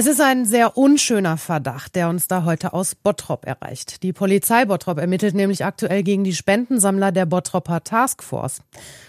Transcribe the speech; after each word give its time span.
Es 0.00 0.06
ist 0.06 0.20
ein 0.20 0.44
sehr 0.44 0.76
unschöner 0.76 1.36
Verdacht, 1.38 1.96
der 1.96 2.08
uns 2.08 2.28
da 2.28 2.44
heute 2.44 2.72
aus 2.72 2.94
Bottrop 2.94 3.44
erreicht. 3.44 4.04
Die 4.04 4.12
Polizei 4.12 4.64
Bottrop 4.64 4.98
ermittelt 4.98 5.34
nämlich 5.34 5.64
aktuell 5.64 6.04
gegen 6.04 6.22
die 6.22 6.36
Spendensammler 6.36 7.10
der 7.10 7.26
Bottropper 7.26 7.82
Taskforce. 7.82 8.60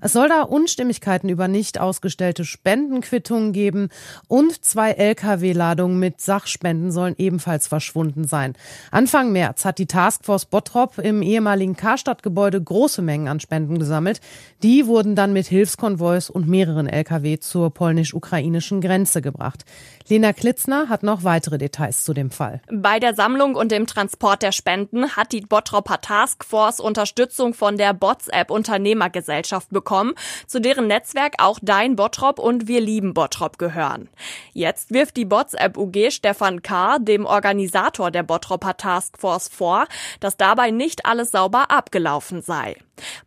Es 0.00 0.14
soll 0.14 0.28
da 0.28 0.42
Unstimmigkeiten 0.42 1.28
über 1.28 1.46
nicht 1.46 1.78
ausgestellte 1.78 2.44
Spendenquittungen 2.46 3.52
geben 3.52 3.90
und 4.28 4.64
zwei 4.64 4.92
Lkw-Ladungen 4.92 5.98
mit 5.98 6.22
Sachspenden 6.22 6.90
sollen 6.90 7.14
ebenfalls 7.18 7.66
verschwunden 7.66 8.26
sein. 8.26 8.54
Anfang 8.90 9.32
März 9.32 9.66
hat 9.66 9.78
die 9.78 9.86
Taskforce 9.86 10.46
Bottrop 10.46 10.96
im 10.98 11.20
ehemaligen 11.20 11.76
Karstadtgebäude 11.76 12.62
große 12.62 13.02
Mengen 13.02 13.28
an 13.28 13.40
Spenden 13.40 13.78
gesammelt. 13.78 14.22
Die 14.62 14.86
wurden 14.86 15.14
dann 15.14 15.34
mit 15.34 15.46
Hilfskonvois 15.46 16.30
und 16.30 16.48
mehreren 16.48 16.86
Lkw 16.86 17.38
zur 17.38 17.70
polnisch-ukrainischen 17.70 18.80
Grenze 18.80 19.20
gebracht. 19.20 19.66
Lena 20.08 20.32
Klitzner 20.70 20.88
hat 20.88 21.02
noch 21.02 21.24
weitere 21.24 21.58
Details 21.58 22.04
zu 22.04 22.14
dem 22.14 22.30
Fall. 22.30 22.60
Bei 22.70 23.00
der 23.00 23.14
Sammlung 23.14 23.56
und 23.56 23.72
dem 23.72 23.86
Transport 23.86 24.42
der 24.42 24.52
Spenden 24.52 25.16
hat 25.16 25.32
die 25.32 25.40
Bottropper 25.40 26.00
Taskforce 26.00 26.78
Unterstützung 26.78 27.54
von 27.54 27.76
der 27.76 27.92
Bots-App 27.92 28.50
Unternehmergesellschaft 28.50 29.70
bekommen 29.70 30.14
zu 30.46 30.60
deren 30.60 30.86
Netzwerk 30.86 31.34
auch 31.38 31.58
Dein 31.60 31.96
Bottrop 31.96 32.38
und 32.38 32.68
Wir 32.68 32.80
lieben 32.80 33.14
Bottrop 33.14 33.58
gehören. 33.58 34.08
Jetzt 34.52 34.92
wirft 34.92 35.16
die 35.16 35.24
Bots-App 35.24 35.76
UG 35.76 36.10
Stefan 36.10 36.62
K., 36.62 36.98
dem 37.00 37.26
Organisator 37.26 38.12
der 38.12 38.22
Bottropper 38.22 38.76
Taskforce, 38.76 39.48
vor, 39.48 39.86
dass 40.20 40.36
dabei 40.36 40.70
nicht 40.70 41.04
alles 41.04 41.32
sauber 41.32 41.70
abgelaufen 41.70 42.42
sei. 42.42 42.76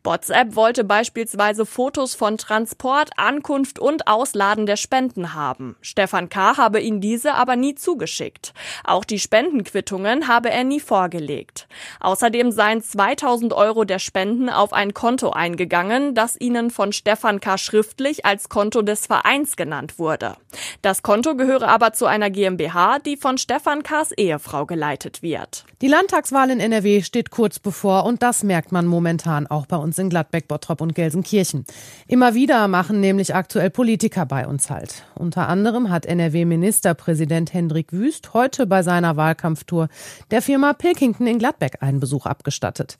WhatsApp 0.04 0.56
wollte 0.56 0.84
beispielsweise 0.84 1.66
Fotos 1.66 2.16
von 2.16 2.38
Transport, 2.38 3.12
Ankunft 3.18 3.80
und 3.80 4.08
Ausladen 4.08 4.66
der 4.66 4.78
Spenden 4.78 5.34
haben. 5.34 5.76
Stefan 5.82 6.30
K. 6.30 6.58
habe 6.58 6.80
ihn 6.80 7.02
diese 7.02 7.33
aber 7.34 7.56
nie 7.56 7.76
zugeschickt. 7.76 8.54
Auch 8.84 9.06
die 9.06 9.20
Spendenquittungen 9.20 10.28
habe 10.28 10.50
er 10.50 10.64
nie 10.64 10.80
vorgelegt. 10.80 11.68
Außerdem 12.00 12.52
seien 12.52 12.82
2000 12.82 13.54
Euro 13.54 13.84
der 13.84 14.00
Spenden 14.00 14.50
auf 14.50 14.74
ein 14.74 14.94
Konto 14.94 15.32
eingegangen, 15.32 16.16
das 16.16 16.40
ihnen 16.40 16.70
von 16.70 16.94
Stefan 16.94 17.40
K. 17.40 17.58
schriftlich 17.58 18.26
als 18.26 18.50
Konto 18.50 18.82
des 18.82 19.08
Vereins 19.08 19.56
genannt 19.56 20.00
wurde. 20.00 20.36
Das 20.82 21.02
Konto 21.02 21.36
gehöre 21.36 21.68
aber 21.68 21.94
zu 21.94 22.06
einer 22.06 22.30
GmbH, 22.30 23.00
die 23.00 23.18
von 23.18 23.38
Stefan 23.38 23.84
K.s 23.84 24.12
Ehefrau 24.12 24.66
geleitet 24.66 25.22
wird. 25.22 25.66
Die 25.82 25.88
Landtagswahl 25.88 26.50
in 26.50 26.60
NRW 26.60 27.02
steht 27.02 27.32
kurz 27.32 27.60
bevor 27.60 28.06
und 28.06 28.22
das 28.24 28.44
merkt 28.44 28.72
man 28.72 28.86
momentan 28.86 29.48
auch 29.48 29.66
bei 29.66 29.78
uns 29.78 29.98
in 29.98 30.10
Gladbeck, 30.10 30.48
Bottrop 30.48 30.82
und 30.82 30.96
Gelsenkirchen. 30.96 31.66
Immer 32.08 32.34
wieder 32.34 32.68
machen 32.68 33.00
nämlich 33.00 33.36
aktuell 33.36 33.70
Politiker 33.70 34.26
bei 34.26 34.48
uns 34.48 34.70
halt. 34.70 35.04
Unter 35.16 35.48
anderem 35.48 35.90
hat 35.90 36.06
NRW-Ministerpräsident 36.06 37.13
Hendrik 37.16 37.92
Wüst 37.92 38.34
heute 38.34 38.68
bei 38.68 38.84
seiner 38.84 39.18
Wahlkampftour 39.18 39.90
der 40.32 40.42
Firma 40.42 40.74
Pilkington 40.74 41.28
in 41.28 41.40
Gladbeck 41.40 41.78
einen 41.82 42.00
Besuch 42.00 42.26
abgestattet. 42.26 42.98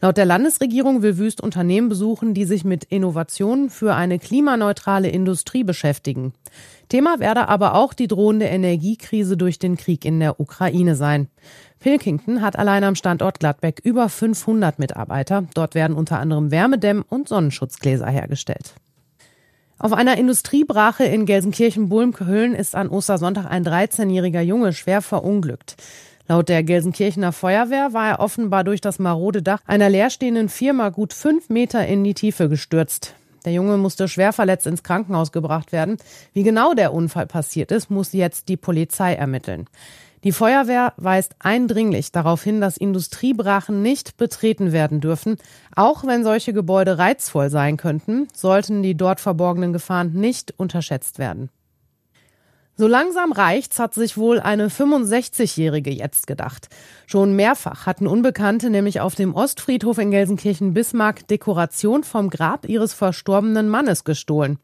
Laut 0.00 0.18
der 0.18 0.26
Landesregierung 0.26 1.00
will 1.00 1.16
Wüst 1.16 1.40
Unternehmen 1.40 1.88
besuchen, 1.88 2.34
die 2.34 2.44
sich 2.44 2.64
mit 2.64 2.84
Innovationen 2.84 3.70
für 3.70 3.94
eine 3.94 4.18
klimaneutrale 4.18 5.08
Industrie 5.08 5.64
beschäftigen. 5.64 6.34
Thema 6.90 7.20
werde 7.20 7.48
aber 7.48 7.74
auch 7.74 7.94
die 7.94 8.06
drohende 8.06 8.44
Energiekrise 8.44 9.36
durch 9.38 9.58
den 9.58 9.78
Krieg 9.78 10.04
in 10.04 10.20
der 10.20 10.40
Ukraine 10.40 10.94
sein. 10.94 11.28
Pilkington 11.78 12.42
hat 12.42 12.58
allein 12.58 12.84
am 12.84 12.96
Standort 12.96 13.40
Gladbeck 13.40 13.80
über 13.82 14.08
500 14.08 14.78
Mitarbeiter. 14.78 15.44
Dort 15.54 15.74
werden 15.74 15.96
unter 15.96 16.18
anderem 16.18 16.50
Wärmedämm- 16.50 17.04
und 17.08 17.28
Sonnenschutzgläser 17.28 18.08
hergestellt. 18.08 18.74
Auf 19.78 19.92
einer 19.92 20.16
Industriebrache 20.16 21.04
in 21.04 21.26
Gelsenkirchen-Bulmkehüllen 21.26 22.54
ist 22.54 22.76
an 22.76 22.88
Ostersonntag 22.88 23.50
ein 23.50 23.64
13-jähriger 23.64 24.40
Junge 24.40 24.72
schwer 24.72 25.02
verunglückt. 25.02 25.76
Laut 26.28 26.48
der 26.48 26.62
Gelsenkirchener 26.62 27.32
Feuerwehr 27.32 27.92
war 27.92 28.08
er 28.08 28.20
offenbar 28.20 28.64
durch 28.64 28.80
das 28.80 28.98
marode 28.98 29.42
Dach 29.42 29.60
einer 29.66 29.90
leerstehenden 29.90 30.48
Firma 30.48 30.88
gut 30.88 31.12
fünf 31.12 31.50
Meter 31.50 31.86
in 31.86 32.02
die 32.04 32.14
Tiefe 32.14 32.48
gestürzt. 32.48 33.14
Der 33.44 33.52
Junge 33.52 33.76
musste 33.76 34.08
schwer 34.08 34.32
verletzt 34.32 34.66
ins 34.66 34.82
Krankenhaus 34.82 35.32
gebracht 35.32 35.72
werden. 35.72 35.98
Wie 36.32 36.44
genau 36.44 36.72
der 36.72 36.94
Unfall 36.94 37.26
passiert 37.26 37.72
ist, 37.72 37.90
muss 37.90 38.14
jetzt 38.14 38.48
die 38.48 38.56
Polizei 38.56 39.14
ermitteln. 39.14 39.66
Die 40.24 40.32
Feuerwehr 40.32 40.94
weist 40.96 41.36
eindringlich 41.38 42.10
darauf 42.10 42.42
hin, 42.42 42.62
dass 42.62 42.78
Industriebrachen 42.78 43.82
nicht 43.82 44.16
betreten 44.16 44.72
werden 44.72 45.02
dürfen. 45.02 45.36
Auch 45.76 46.06
wenn 46.06 46.24
solche 46.24 46.54
Gebäude 46.54 46.96
reizvoll 46.96 47.50
sein 47.50 47.76
könnten, 47.76 48.28
sollten 48.32 48.82
die 48.82 48.96
dort 48.96 49.20
verborgenen 49.20 49.74
Gefahren 49.74 50.14
nicht 50.14 50.54
unterschätzt 50.56 51.18
werden. 51.18 51.50
So 52.76 52.88
langsam 52.88 53.30
reicht's, 53.30 53.78
hat 53.78 53.94
sich 53.94 54.16
wohl 54.16 54.40
eine 54.40 54.68
65-Jährige 54.68 55.92
jetzt 55.92 56.26
gedacht. 56.26 56.68
Schon 57.06 57.36
mehrfach 57.36 57.86
hatten 57.86 58.08
Unbekannte 58.08 58.68
nämlich 58.68 59.00
auf 59.00 59.14
dem 59.14 59.32
Ostfriedhof 59.32 59.98
in 59.98 60.10
Gelsenkirchen-Bismarck 60.10 61.28
Dekoration 61.28 62.02
vom 62.02 62.30
Grab 62.30 62.68
ihres 62.68 62.92
verstorbenen 62.92 63.68
Mannes 63.68 64.02
gestohlen. 64.02 64.58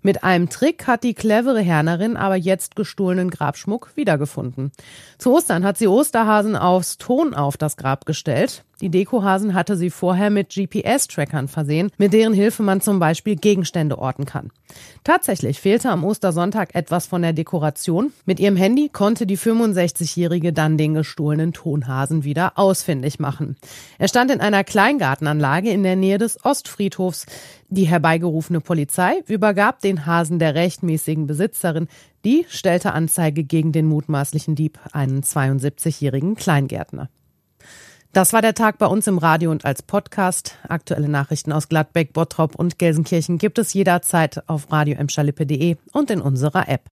Mit 0.00 0.22
einem 0.22 0.48
Trick 0.48 0.86
hat 0.86 1.02
die 1.02 1.14
clevere 1.14 1.60
Hernerin 1.60 2.16
aber 2.16 2.36
jetzt 2.36 2.76
gestohlenen 2.76 3.30
Grabschmuck 3.30 3.90
wiedergefunden. 3.96 4.70
Zu 5.18 5.32
Ostern 5.32 5.64
hat 5.64 5.76
sie 5.76 5.88
Osterhasen 5.88 6.54
aufs 6.54 6.98
Ton 6.98 7.34
auf 7.34 7.56
das 7.56 7.76
Grab 7.76 8.06
gestellt. 8.06 8.64
Die 8.80 8.90
Dekohasen 8.90 9.54
hatte 9.54 9.76
sie 9.76 9.90
vorher 9.90 10.30
mit 10.30 10.50
GPS-Trackern 10.50 11.48
versehen, 11.48 11.90
mit 11.98 12.12
deren 12.12 12.32
Hilfe 12.32 12.62
man 12.62 12.80
zum 12.80 13.00
Beispiel 13.00 13.34
Gegenstände 13.34 13.98
orten 13.98 14.24
kann. 14.24 14.52
Tatsächlich 15.02 15.58
fehlte 15.58 15.90
am 15.90 16.04
Ostersonntag 16.04 16.76
etwas 16.76 17.06
von 17.06 17.22
der 17.22 17.32
Dekoration. 17.48 18.12
Mit 18.26 18.40
ihrem 18.40 18.56
Handy 18.56 18.90
konnte 18.90 19.26
die 19.26 19.38
65-Jährige 19.38 20.52
dann 20.52 20.76
den 20.76 20.92
gestohlenen 20.92 21.54
Tonhasen 21.54 22.22
wieder 22.22 22.58
ausfindig 22.58 23.20
machen. 23.20 23.56
Er 23.96 24.08
stand 24.08 24.30
in 24.30 24.42
einer 24.42 24.64
Kleingartenanlage 24.64 25.70
in 25.70 25.82
der 25.82 25.96
Nähe 25.96 26.18
des 26.18 26.44
Ostfriedhofs. 26.44 27.24
Die 27.70 27.86
herbeigerufene 27.86 28.60
Polizei 28.60 29.22
übergab 29.26 29.80
den 29.80 30.04
Hasen 30.04 30.38
der 30.38 30.54
rechtmäßigen 30.54 31.26
Besitzerin. 31.26 31.88
Die 32.22 32.44
stellte 32.50 32.92
Anzeige 32.92 33.44
gegen 33.44 33.72
den 33.72 33.86
mutmaßlichen 33.86 34.54
Dieb, 34.54 34.78
einen 34.92 35.22
72-jährigen 35.22 36.34
Kleingärtner. 36.34 37.08
Das 38.12 38.34
war 38.34 38.42
der 38.42 38.54
Tag 38.54 38.78
bei 38.78 38.86
uns 38.86 39.06
im 39.06 39.16
Radio 39.16 39.50
und 39.50 39.64
als 39.64 39.82
Podcast. 39.82 40.56
Aktuelle 40.68 41.08
Nachrichten 41.08 41.52
aus 41.52 41.68
Gladbeck, 41.68 42.12
Bottrop 42.12 42.56
und 42.56 42.78
Gelsenkirchen 42.78 43.38
gibt 43.38 43.58
es 43.58 43.72
jederzeit 43.72 44.48
auf 44.48 44.70
radio 44.70 44.98
und 45.92 46.10
in 46.10 46.20
unserer 46.20 46.68
App. 46.68 46.82